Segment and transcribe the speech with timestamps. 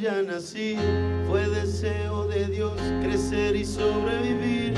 [0.00, 0.76] Villa nací,
[1.28, 4.74] fue deseo de Dios crecer y sobrevivir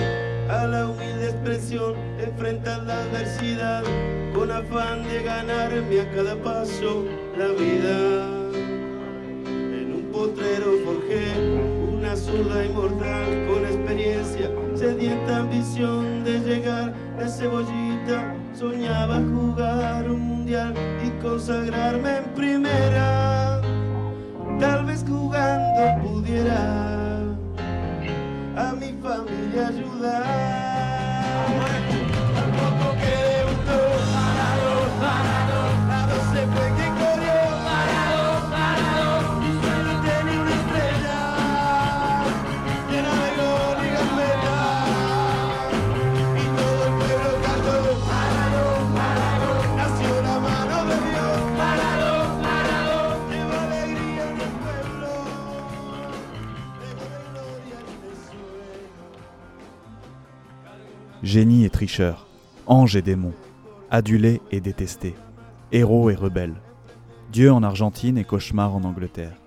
[0.51, 3.85] a la humilde expresión, enfrentar la adversidad
[4.35, 7.05] con afán de ganarme a cada paso
[7.39, 8.27] la vida.
[9.47, 11.31] En un potrero forjé
[11.97, 18.35] una zurda inmortal con experiencia, sedienta ambición de llegar de cebollita.
[18.55, 20.75] Soñaba jugar un mundial
[21.07, 23.42] y consagrarme en primera.
[25.13, 26.63] Jugando pudiera
[28.57, 30.62] a mi familia ayudar.
[61.33, 62.27] Génie et tricheur,
[62.67, 63.33] ange et démon,
[63.91, 65.15] adulé et détesté,
[65.73, 66.57] héros et rebelle,
[67.33, 69.39] Dieu en Argentine et cauchemar en Angleterre.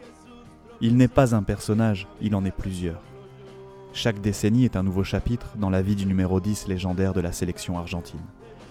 [0.81, 3.03] Il n'est pas un personnage, il en est plusieurs.
[3.94, 7.31] Chaque décennie est un nouveau chapitre dans la vie du numéro 10 légendaire de la
[7.31, 8.25] sélection argentine.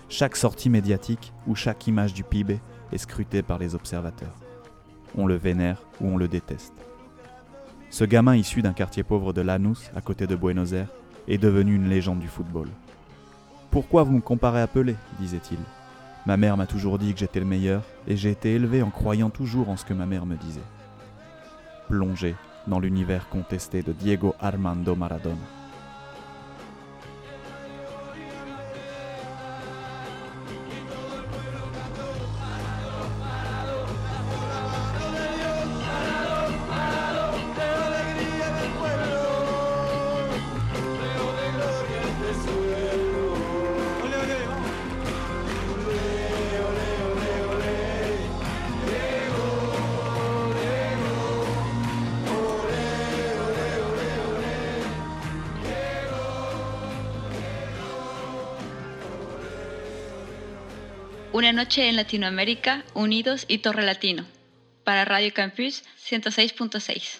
[0.08, 2.58] Chaque sortie médiatique ou chaque image du PIB
[2.90, 4.34] est scrutée par les observateurs.
[5.16, 6.74] On le vénère ou on le déteste.
[7.90, 10.90] Ce gamin issu d'un quartier pauvre de Lanús, à côté de Buenos Aires,
[11.28, 12.68] est devenu une légende du football.
[13.74, 15.58] Pourquoi vous me comparez à Pelé disait-il.
[16.26, 19.30] Ma mère m'a toujours dit que j'étais le meilleur, et j'ai été élevé en croyant
[19.30, 20.62] toujours en ce que ma mère me disait.
[21.88, 22.36] Plongé
[22.68, 25.63] dans l'univers contesté de Diego Armando Maradona.
[61.34, 64.24] Una noche en Latinoamérica, Unidos y Torre Latino.
[64.84, 67.18] Para Radio Campus 106.6.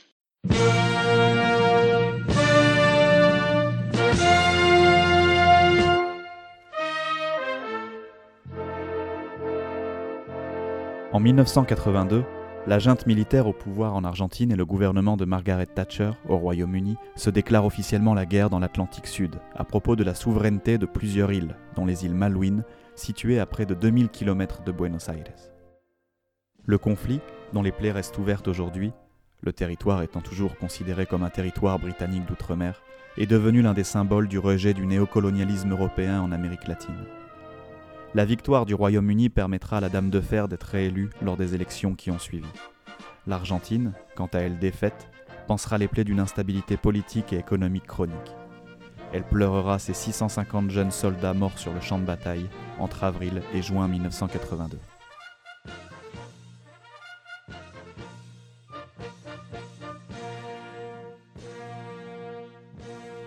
[11.12, 12.24] En 1982,
[12.66, 16.96] la junte militaire au pouvoir en Argentine et le gouvernement de Margaret Thatcher au Royaume-Uni
[17.14, 21.32] se déclarent officiellement la guerre dans l'Atlantique Sud à propos de la souveraineté de plusieurs
[21.32, 22.64] îles, dont les îles Malouines,
[22.94, 25.50] situées à près de 2000 km de Buenos Aires.
[26.64, 27.20] Le conflit,
[27.52, 28.92] dont les plaies restent ouvertes aujourd'hui,
[29.42, 32.82] le territoire étant toujours considéré comme un territoire britannique d'outre-mer,
[33.18, 37.04] est devenu l'un des symboles du rejet du néocolonialisme européen en Amérique latine.
[38.16, 41.96] La victoire du Royaume-Uni permettra à la Dame de Fer d'être réélue lors des élections
[41.96, 42.46] qui ont suivi.
[43.26, 45.10] L'Argentine, quant à elle défaite,
[45.48, 48.36] pansera les plaies d'une instabilité politique et économique chronique.
[49.12, 52.46] Elle pleurera ses 650 jeunes soldats morts sur le champ de bataille
[52.78, 54.78] entre avril et juin 1982.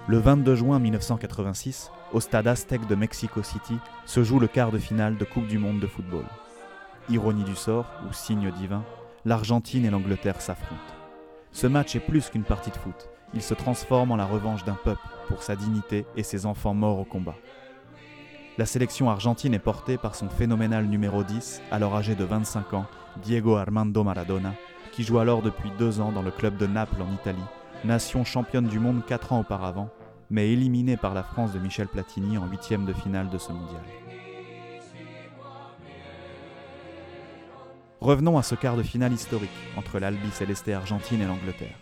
[0.07, 4.77] Le 22 juin 1986, au stade Aztec de Mexico City, se joue le quart de
[4.77, 6.25] finale de Coupe du Monde de football.
[7.09, 8.83] Ironie du sort, ou signe divin,
[9.25, 10.81] l'Argentine et l'Angleterre s'affrontent.
[11.51, 14.77] Ce match est plus qu'une partie de foot, il se transforme en la revanche d'un
[14.81, 17.35] peuple pour sa dignité et ses enfants morts au combat.
[18.57, 22.85] La sélection argentine est portée par son phénoménal numéro 10, alors âgé de 25 ans,
[23.21, 24.53] Diego Armando Maradona,
[24.91, 27.37] qui joue alors depuis deux ans dans le club de Naples en Italie,
[27.83, 29.89] nation championne du monde quatre ans auparavant,
[30.29, 33.81] mais éliminée par la France de Michel Platini en huitième de finale de ce mondial.
[38.01, 41.75] Revenons à ce quart de finale historique entre l'Albi Céleste Argentine et l'Angleterre.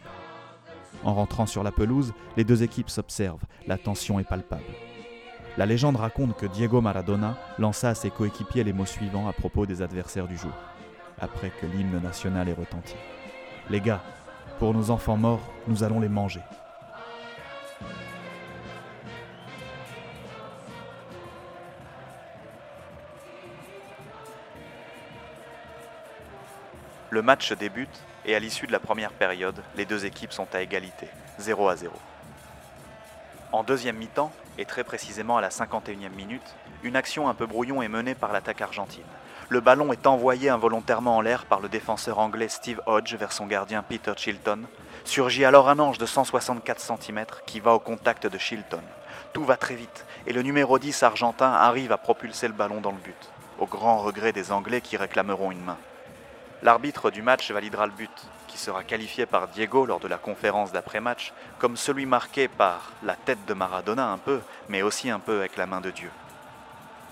[1.04, 4.64] En rentrant sur la pelouse, les deux équipes s'observent, la tension est palpable.
[5.58, 9.66] La légende raconte que Diego Maradona lança à ses coéquipiers les mots suivants à propos
[9.66, 10.52] des adversaires du jour,
[11.20, 12.96] après que l'hymne national ait retenti.
[13.70, 14.04] Les gars,
[14.60, 16.42] pour nos enfants morts, nous allons les manger.
[27.12, 30.62] Le match débute et à l'issue de la première période, les deux équipes sont à
[30.62, 31.08] égalité,
[31.38, 31.94] 0 à 0.
[33.52, 37.84] En deuxième mi-temps, et très précisément à la 51e minute, une action un peu brouillon
[37.84, 39.04] est menée par l'attaque argentine.
[39.50, 43.46] Le ballon est envoyé involontairement en l'air par le défenseur anglais Steve Hodge vers son
[43.46, 44.64] gardien Peter Chilton.
[45.04, 48.82] Surgit alors un ange de 164 cm qui va au contact de Chilton.
[49.34, 52.92] Tout va très vite et le numéro 10 argentin arrive à propulser le ballon dans
[52.92, 53.30] le but,
[53.60, 55.78] au grand regret des Anglais qui réclameront une main.
[56.66, 58.10] L'arbitre du match validera le but,
[58.48, 63.16] qui sera qualifié par Diego lors de la conférence d'après-match comme celui marqué par la
[63.16, 66.10] tête de Maradona un peu, mais aussi un peu avec la main de Dieu.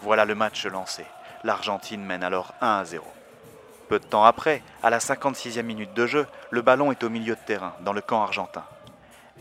[0.02, 1.06] Voilà le match lancé.
[1.44, 3.06] L'Argentine mène alors 1 à 0.
[3.90, 7.36] Peu de temps après, à la 56e minute de jeu, le ballon est au milieu
[7.36, 8.64] de terrain, dans le camp argentin.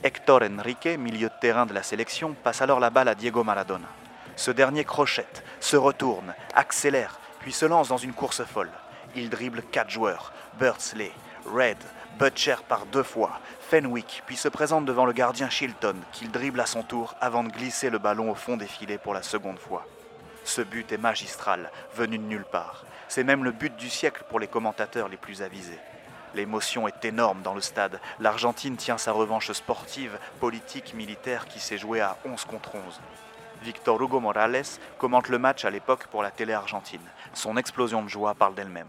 [0.04, 3.88] Héctor Enrique, milieu de terrain de la sélection, passe alors la balle à Diego Maradona.
[4.36, 8.68] Ce dernier crochette, se retourne, accélère, puis se lance dans une course folle.
[9.14, 11.12] Il dribble quatre joueurs, Birdsley,
[11.46, 11.76] Red,
[12.18, 16.66] Butcher par deux fois, Fenwick, puis se présente devant le gardien Shilton, qu'il dribble à
[16.66, 19.86] son tour avant de glisser le ballon au fond des filets pour la seconde fois.
[20.44, 22.84] Ce but est magistral, venu de nulle part.
[23.08, 25.78] C'est même le but du siècle pour les commentateurs les plus avisés.
[26.34, 28.00] L'émotion est énorme dans le stade.
[28.18, 33.00] L'Argentine tient sa revanche sportive, politique, militaire qui s'est jouée à 11 contre 11.
[33.62, 34.64] Victor Hugo Morales
[34.98, 37.00] commente le match à l'époque pour la télé argentine.
[37.34, 38.88] Son explosion de joie parle d'elle-même.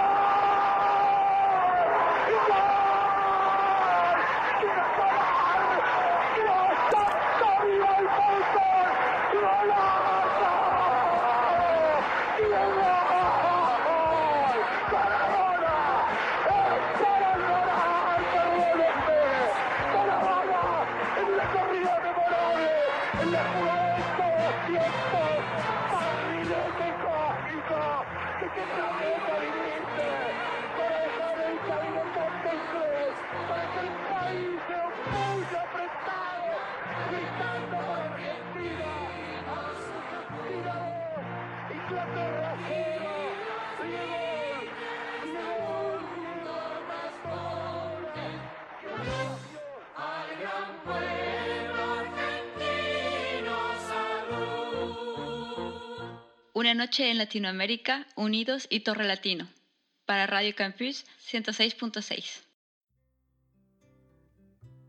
[56.73, 59.45] Noche en Latinoamérica, unidos y Torre Latino.
[60.05, 62.43] Para Radio Campus 106.6.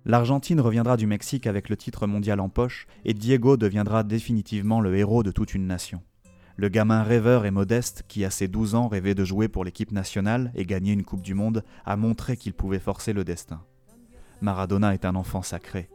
[0.04, 4.96] L'Argentine reviendra du Mexique avec le titre mondial en poche et Diego deviendra définitivement le
[4.96, 6.02] héros de toute une nation.
[6.56, 9.92] Le gamin rêveur et modeste qui, à ses 12 ans, rêvait de jouer pour l'équipe
[9.92, 13.64] nationale et gagner une Coupe du Monde, a montré qu'il pouvait forcer le destin.
[14.40, 15.88] Maradona est un enfant sacré.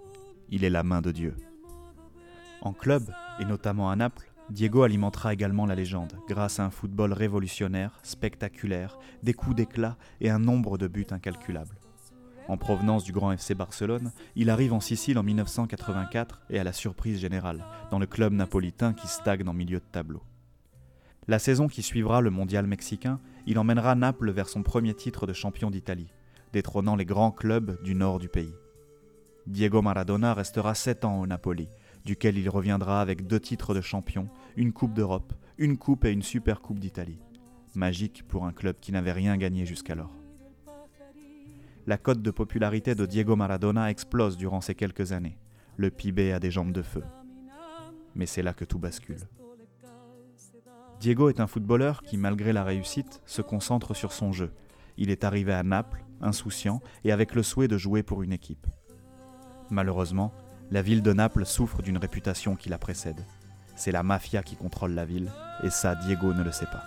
[0.50, 1.36] Il est la main de Dieu.
[2.62, 7.12] En club, et notamment à Naples, Diego alimentera également la légende grâce à un football
[7.12, 11.76] révolutionnaire, spectaculaire, des coups d'éclat et un nombre de buts incalculables.
[12.48, 16.72] En provenance du grand FC Barcelone, il arrive en Sicile en 1984 et à la
[16.72, 20.24] surprise générale, dans le club napolitain qui stagne en milieu de tableau.
[21.28, 25.34] La saison qui suivra le mondial mexicain, il emmènera Naples vers son premier titre de
[25.34, 26.14] champion d'Italie,
[26.54, 28.56] détrônant les grands clubs du nord du pays.
[29.46, 31.68] Diego Maradona restera 7 ans au Napoli,
[32.08, 36.22] duquel il reviendra avec deux titres de champion, une Coupe d'Europe, une Coupe et une
[36.22, 37.20] Super Coupe d'Italie.
[37.76, 40.16] Magique pour un club qui n'avait rien gagné jusqu'alors.
[41.86, 45.38] La cote de popularité de Diego Maradona explose durant ces quelques années.
[45.76, 47.04] Le PIB a des jambes de feu.
[48.16, 49.28] Mais c'est là que tout bascule.
[51.02, 54.52] Diego est un footballeur qui, malgré la réussite, se concentre sur son jeu.
[54.96, 58.66] Il est arrivé à Naples, insouciant et avec le souhait de jouer pour une équipe.
[59.70, 60.34] Malheureusement,
[60.72, 63.24] la ville de Naples souffre d'une réputation qui la précède.
[63.76, 65.32] C'est la mafia qui contrôle la ville,
[65.64, 66.84] et ça, Diego ne le sait pas.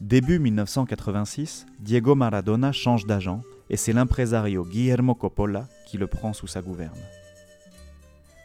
[0.00, 6.46] Début 1986, Diego Maradona change d'agent et c'est l'impresario Guillermo Coppola qui le prend sous
[6.46, 6.98] sa gouverne.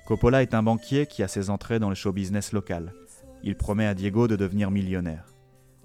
[0.07, 2.93] Coppola est un banquier qui a ses entrées dans le show business local.
[3.43, 5.25] Il promet à Diego de devenir millionnaire.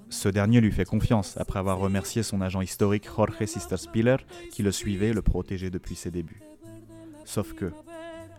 [0.08, 4.16] Ce dernier lui fait confiance après avoir remercié son agent historique Jorge Sisterspiller
[4.52, 6.40] qui le suivait et le protégeait depuis ses débuts.
[7.24, 7.72] Sauf que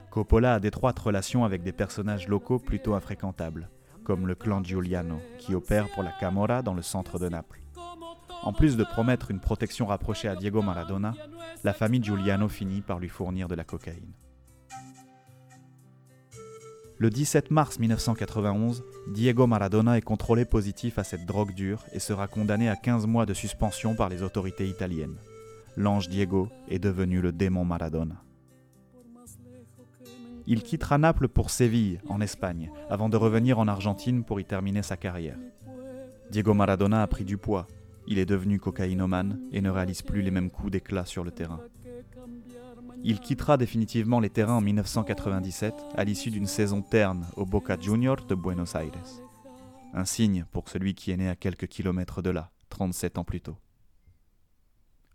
[0.09, 3.69] Coppola a d'étroites relations avec des personnages locaux plutôt infréquentables,
[4.05, 7.64] comme le clan Giuliano, qui opère pour la Camorra dans le centre de Naples.
[8.43, 11.13] En plus de promettre une protection rapprochée à Diego Maradona,
[11.63, 14.13] la famille Giuliano finit par lui fournir de la cocaïne.
[16.97, 22.27] Le 17 mars 1991, Diego Maradona est contrôlé positif à cette drogue dure et sera
[22.27, 25.17] condamné à 15 mois de suspension par les autorités italiennes.
[25.75, 28.15] L'ange Diego est devenu le démon Maradona.
[30.47, 34.83] Il quittera Naples pour Séville, en Espagne, avant de revenir en Argentine pour y terminer
[34.83, 35.37] sa carrière.
[36.31, 37.67] Diego Maradona a pris du poids,
[38.07, 41.61] il est devenu cocaïnomane et ne réalise plus les mêmes coups d'éclat sur le terrain.
[43.03, 48.25] Il quittera définitivement les terrains en 1997 à l'issue d'une saison terne au Boca Juniors
[48.25, 48.91] de Buenos Aires.
[49.93, 53.41] Un signe pour celui qui est né à quelques kilomètres de là, 37 ans plus
[53.41, 53.57] tôt.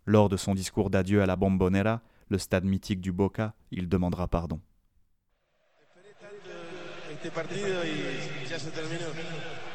[0.06, 4.28] Lors de son discours d'adieu à la Bombonera, le stade mythique du Boca, il demandera
[4.28, 4.61] pardon.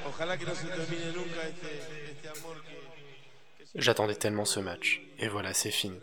[0.07, 2.55] Ojalá que no se termine nunca este, amor
[3.75, 5.99] J'attendais tellement ce match, et voilà, c'est fini.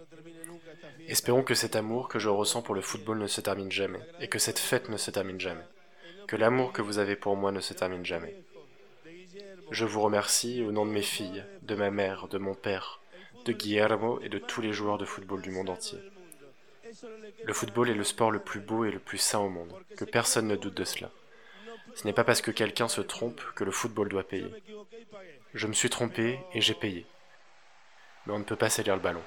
[1.09, 4.29] Espérons que cet amour que je ressens pour le football ne se termine jamais, et
[4.29, 5.64] que cette fête ne se termine jamais.
[6.29, 8.37] Que l'amour que vous avez pour moi ne se termine jamais.
[9.71, 13.00] Je vous remercie au nom de mes filles, de ma mère, de mon père,
[13.47, 15.99] de Guillermo et de tous les joueurs de football du monde entier.
[17.45, 20.05] Le football est le sport le plus beau et le plus sain au monde, que
[20.05, 21.11] personne ne doute de cela.
[21.95, 24.52] Ce n'est pas parce que quelqu'un se trompe que le football doit payer.
[25.55, 27.07] Je me suis trompé et j'ai payé.
[28.26, 29.21] Mais on ne peut pas salir le ballon.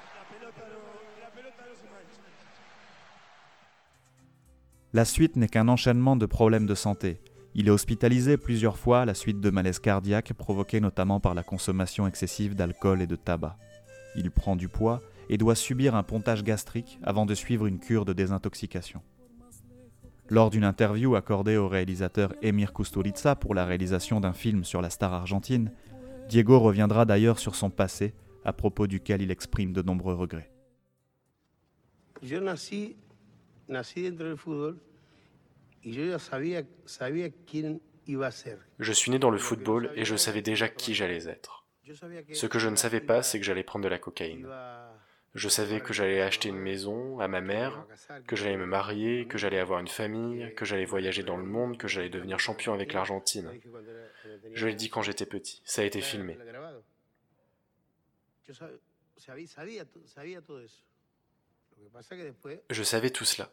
[4.92, 7.20] La suite n'est qu'un enchaînement de problèmes de santé.
[7.54, 11.42] Il est hospitalisé plusieurs fois à la suite de malaises cardiaques provoqués notamment par la
[11.42, 13.56] consommation excessive d'alcool et de tabac.
[14.14, 18.04] Il prend du poids et doit subir un pontage gastrique avant de suivre une cure
[18.04, 19.02] de désintoxication.
[20.28, 24.90] Lors d'une interview accordée au réalisateur Emir Kusturica pour la réalisation d'un film sur la
[24.90, 25.72] star argentine,
[26.28, 28.14] Diego reviendra d'ailleurs sur son passé,
[28.46, 30.50] à propos duquel il exprime de nombreux regrets.
[32.22, 32.96] Yo nací,
[33.68, 34.78] nací dentro del fútbol
[35.82, 38.58] y yo ya sabía, sabía quién iba a ser.
[38.78, 41.64] Je suis né dans le football et je savais déjà qui j'allais être.
[42.32, 44.48] Ce que je ne savais pas, c'est que j'allais prendre de la cocaïne.
[45.34, 47.84] Je savais que j'allais acheter une maison à ma mère,
[48.26, 51.76] que j'allais me marier, que j'allais avoir une famille, que j'allais voyager dans le monde,
[51.76, 53.50] que j'allais devenir champion avec l'Argentine.
[54.54, 56.38] Je l'ai dit quand j'étais petit, ça a été filmé.
[56.38, 56.84] Yo sab- sabía, sabía, to- sabía todo eso.
[56.84, 58.35] Lo que pasa que después
[62.70, 63.50] Je savais tout cela.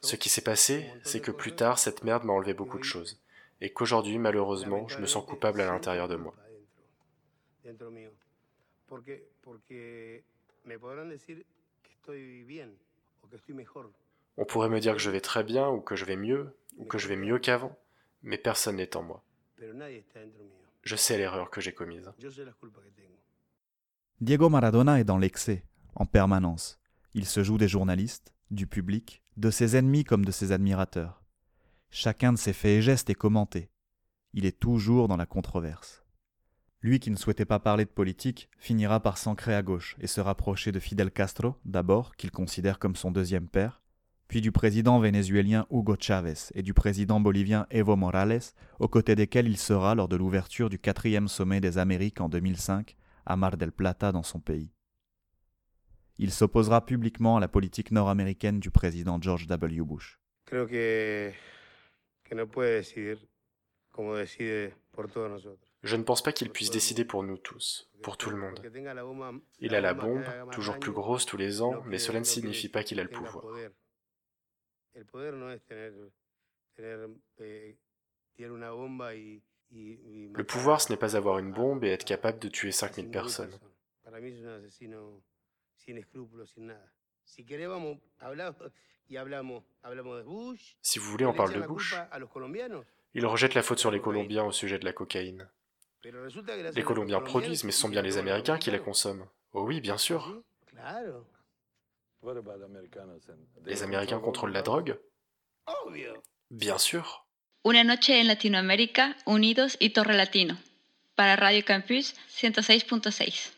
[0.00, 3.20] Ce qui s'est passé, c'est que plus tard, cette merde m'a enlevé beaucoup de choses.
[3.60, 6.34] Et qu'aujourd'hui, malheureusement, je me sens coupable à l'intérieur de moi.
[14.36, 16.84] On pourrait me dire que je vais très bien, ou que je vais mieux, ou
[16.84, 17.76] que je vais mieux qu'avant,
[18.22, 19.22] mais personne n'est en moi.
[20.82, 22.10] Je sais l'erreur que j'ai commise.
[24.22, 25.62] Diego Maradona est dans l'excès,
[25.94, 26.78] en permanence.
[27.12, 31.22] Il se joue des journalistes, du public, de ses ennemis comme de ses admirateurs.
[31.90, 33.68] Chacun de ses faits et gestes est commenté.
[34.32, 36.02] Il est toujours dans la controverse.
[36.80, 40.22] Lui qui ne souhaitait pas parler de politique finira par s'ancrer à gauche et se
[40.22, 43.82] rapprocher de Fidel Castro, d'abord, qu'il considère comme son deuxième père,
[44.28, 48.40] puis du président vénézuélien Hugo Chavez et du président bolivien Evo Morales,
[48.80, 52.96] aux côtés desquels il sera lors de l'ouverture du quatrième sommet des Amériques en 2005
[53.26, 54.72] à Mar del Plata dans son pays.
[56.18, 59.82] Il s'opposera publiquement à la politique nord-américaine du président George W.
[59.82, 60.18] Bush.
[60.46, 61.32] Creo que,
[62.24, 63.28] que no puede decidir
[63.90, 65.74] como decide por todos nosotros.
[65.82, 68.60] Je ne pense pas qu'il puisse décider pour nous tous, pour tout le monde.
[69.58, 72.82] Il a la bombe, toujours plus grosse tous les ans, mais cela ne signifie pas
[72.82, 73.44] qu'il a le pouvoir.
[79.70, 83.04] Le pouvoir, ce n'est pas avoir une bombe et être capable de tuer a 5000
[83.04, 83.58] 5000 personnes.
[90.82, 91.94] Si vous voulez, on le parle de la Bush.
[93.14, 95.48] Il rejette la faute sur les Colombiens au sujet de la cocaïne.
[96.74, 99.26] Les Colombiens produisent, mais ce sont bien les Américains qui la consomment.
[99.52, 100.42] Oh oui, bien sûr.
[103.64, 104.98] Les Américains contrôlent la drogue?
[106.50, 107.25] Bien sûr.
[107.66, 110.56] Una noche en Latinoamérica, unidos y Torre Latino.
[111.16, 113.55] Para Radio Campus 106.6.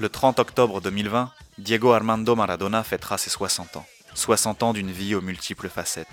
[0.00, 3.86] Le 30 octobre 2020, Diego Armando Maradona fêtera ses 60 ans.
[4.14, 6.06] 60 ans d'une vie aux multiples facettes.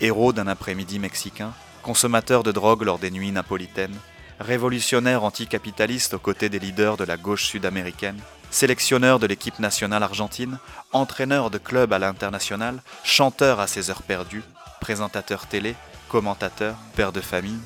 [0.00, 1.52] Héros d'un après-midi mexicain,
[1.84, 3.96] consommateur de drogue lors des nuits napolitaines,
[4.40, 8.18] révolutionnaire anticapitaliste aux côtés des leaders de la gauche sud-américaine,
[8.50, 10.58] sélectionneur de l'équipe nationale argentine,
[10.92, 14.42] entraîneur de club à l'international, chanteur à ses heures perdues,
[14.80, 15.76] présentateur télé,
[16.08, 17.60] commentateur, père de famille,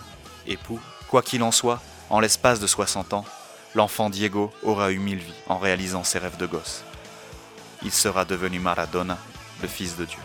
[0.48, 0.80] époux.
[1.08, 3.24] Quoi qu'il en soit, en l'espace de 60 ans,
[3.76, 6.82] l'enfant Diego aura eu mille vies en réalisant ses rêves de gosse.
[7.84, 9.16] Il sera devenu Maradona,
[9.62, 10.18] le fils de Dieu.